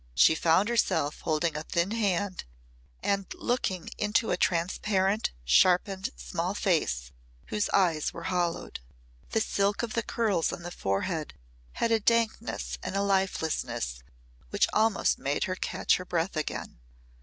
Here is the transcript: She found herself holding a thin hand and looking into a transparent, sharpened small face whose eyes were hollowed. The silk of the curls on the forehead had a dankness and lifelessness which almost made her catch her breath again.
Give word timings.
She 0.15 0.33
found 0.33 0.67
herself 0.67 1.19
holding 1.19 1.55
a 1.55 1.61
thin 1.61 1.91
hand 1.91 2.43
and 3.03 3.27
looking 3.35 3.91
into 3.99 4.31
a 4.31 4.35
transparent, 4.35 5.29
sharpened 5.45 6.09
small 6.15 6.55
face 6.55 7.11
whose 7.49 7.69
eyes 7.69 8.11
were 8.11 8.23
hollowed. 8.23 8.79
The 9.29 9.41
silk 9.41 9.83
of 9.83 9.93
the 9.93 10.01
curls 10.01 10.51
on 10.51 10.63
the 10.63 10.71
forehead 10.71 11.35
had 11.73 11.91
a 11.91 11.99
dankness 11.99 12.79
and 12.81 12.95
lifelessness 12.95 14.01
which 14.49 14.65
almost 14.73 15.19
made 15.19 15.43
her 15.43 15.55
catch 15.55 15.97
her 15.97 16.05
breath 16.05 16.35
again. 16.35 16.79